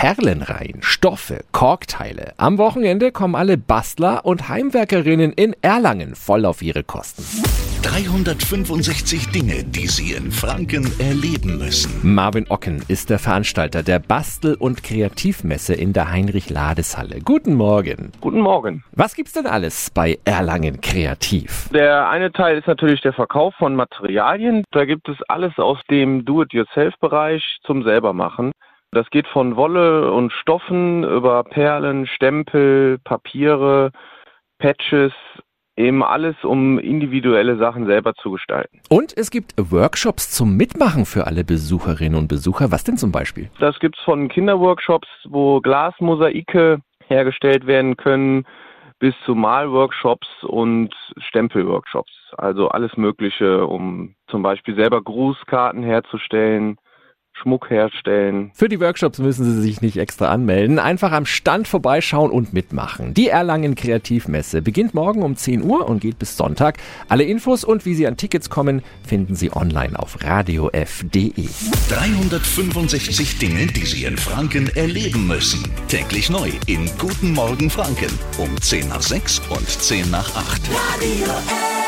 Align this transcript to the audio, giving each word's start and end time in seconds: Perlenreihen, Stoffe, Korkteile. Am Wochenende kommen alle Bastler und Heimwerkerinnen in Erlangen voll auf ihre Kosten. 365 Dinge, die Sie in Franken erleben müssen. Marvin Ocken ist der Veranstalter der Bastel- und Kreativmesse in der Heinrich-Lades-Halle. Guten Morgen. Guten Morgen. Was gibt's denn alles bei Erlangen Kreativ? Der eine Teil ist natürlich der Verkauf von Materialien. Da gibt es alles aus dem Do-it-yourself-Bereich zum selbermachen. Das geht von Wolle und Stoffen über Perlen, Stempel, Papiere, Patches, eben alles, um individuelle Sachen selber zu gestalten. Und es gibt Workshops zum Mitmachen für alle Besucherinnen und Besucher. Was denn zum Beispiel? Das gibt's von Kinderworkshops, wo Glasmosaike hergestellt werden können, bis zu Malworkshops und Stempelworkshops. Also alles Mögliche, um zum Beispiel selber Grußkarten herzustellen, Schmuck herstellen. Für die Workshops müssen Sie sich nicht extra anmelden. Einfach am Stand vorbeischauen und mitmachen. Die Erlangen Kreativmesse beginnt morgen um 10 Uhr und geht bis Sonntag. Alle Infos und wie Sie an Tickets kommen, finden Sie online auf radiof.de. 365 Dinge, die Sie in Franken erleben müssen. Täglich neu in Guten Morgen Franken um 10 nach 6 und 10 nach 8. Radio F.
Perlenreihen, 0.00 0.80
Stoffe, 0.80 1.40
Korkteile. 1.50 2.32
Am 2.36 2.56
Wochenende 2.56 3.10
kommen 3.10 3.34
alle 3.34 3.58
Bastler 3.58 4.24
und 4.24 4.48
Heimwerkerinnen 4.48 5.32
in 5.32 5.56
Erlangen 5.60 6.14
voll 6.14 6.44
auf 6.44 6.62
ihre 6.62 6.84
Kosten. 6.84 7.24
365 7.82 9.30
Dinge, 9.32 9.64
die 9.64 9.88
Sie 9.88 10.12
in 10.12 10.30
Franken 10.30 10.84
erleben 11.00 11.58
müssen. 11.58 12.14
Marvin 12.14 12.46
Ocken 12.48 12.84
ist 12.86 13.10
der 13.10 13.18
Veranstalter 13.18 13.82
der 13.82 13.98
Bastel- 13.98 14.54
und 14.54 14.84
Kreativmesse 14.84 15.74
in 15.74 15.92
der 15.92 16.12
Heinrich-Lades-Halle. 16.12 17.18
Guten 17.24 17.54
Morgen. 17.54 18.12
Guten 18.20 18.38
Morgen. 18.38 18.84
Was 18.92 19.16
gibt's 19.16 19.32
denn 19.32 19.46
alles 19.46 19.90
bei 19.90 20.20
Erlangen 20.24 20.80
Kreativ? 20.80 21.70
Der 21.74 22.08
eine 22.08 22.30
Teil 22.30 22.58
ist 22.58 22.68
natürlich 22.68 23.00
der 23.00 23.14
Verkauf 23.14 23.52
von 23.56 23.74
Materialien. 23.74 24.62
Da 24.70 24.84
gibt 24.84 25.08
es 25.08 25.16
alles 25.26 25.58
aus 25.58 25.80
dem 25.90 26.24
Do-it-yourself-Bereich 26.24 27.58
zum 27.64 27.82
selbermachen. 27.82 28.52
Das 28.90 29.10
geht 29.10 29.26
von 29.28 29.56
Wolle 29.56 30.10
und 30.12 30.32
Stoffen 30.32 31.04
über 31.04 31.44
Perlen, 31.44 32.06
Stempel, 32.06 32.98
Papiere, 33.04 33.90
Patches, 34.58 35.12
eben 35.76 36.02
alles, 36.02 36.36
um 36.42 36.78
individuelle 36.78 37.58
Sachen 37.58 37.86
selber 37.86 38.14
zu 38.14 38.32
gestalten. 38.32 38.80
Und 38.88 39.16
es 39.16 39.30
gibt 39.30 39.54
Workshops 39.58 40.30
zum 40.30 40.56
Mitmachen 40.56 41.04
für 41.04 41.26
alle 41.26 41.44
Besucherinnen 41.44 42.18
und 42.18 42.28
Besucher. 42.28 42.72
Was 42.72 42.84
denn 42.84 42.96
zum 42.96 43.12
Beispiel? 43.12 43.50
Das 43.60 43.78
gibt's 43.78 44.00
von 44.00 44.28
Kinderworkshops, 44.28 45.08
wo 45.28 45.60
Glasmosaike 45.60 46.78
hergestellt 47.06 47.66
werden 47.66 47.96
können, 47.96 48.46
bis 48.98 49.14
zu 49.24 49.34
Malworkshops 49.34 50.28
und 50.42 50.94
Stempelworkshops. 51.18 52.12
Also 52.36 52.68
alles 52.68 52.96
Mögliche, 52.96 53.66
um 53.66 54.14
zum 54.28 54.42
Beispiel 54.42 54.74
selber 54.74 55.02
Grußkarten 55.02 55.82
herzustellen, 55.82 56.78
Schmuck 57.42 57.70
herstellen. 57.70 58.50
Für 58.54 58.68
die 58.68 58.80
Workshops 58.80 59.18
müssen 59.18 59.44
Sie 59.44 59.62
sich 59.62 59.80
nicht 59.80 59.96
extra 59.96 60.28
anmelden. 60.28 60.78
Einfach 60.78 61.12
am 61.12 61.26
Stand 61.26 61.68
vorbeischauen 61.68 62.30
und 62.30 62.52
mitmachen. 62.52 63.14
Die 63.14 63.28
Erlangen 63.28 63.74
Kreativmesse 63.74 64.62
beginnt 64.62 64.94
morgen 64.94 65.22
um 65.22 65.36
10 65.36 65.62
Uhr 65.62 65.88
und 65.88 66.00
geht 66.00 66.18
bis 66.18 66.36
Sonntag. 66.36 66.78
Alle 67.08 67.24
Infos 67.24 67.64
und 67.64 67.84
wie 67.84 67.94
Sie 67.94 68.06
an 68.06 68.16
Tickets 68.16 68.50
kommen, 68.50 68.82
finden 69.06 69.34
Sie 69.34 69.54
online 69.54 69.98
auf 69.98 70.22
radiof.de. 70.22 71.32
365 71.88 73.38
Dinge, 73.38 73.66
die 73.66 73.86
Sie 73.86 74.04
in 74.04 74.16
Franken 74.16 74.68
erleben 74.74 75.26
müssen. 75.26 75.62
Täglich 75.88 76.30
neu 76.30 76.50
in 76.66 76.88
Guten 76.98 77.32
Morgen 77.32 77.70
Franken 77.70 78.10
um 78.38 78.60
10 78.60 78.88
nach 78.88 79.02
6 79.02 79.40
und 79.50 79.68
10 79.68 80.10
nach 80.10 80.34
8. 80.36 80.62
Radio 80.70 81.26
F. 81.26 81.87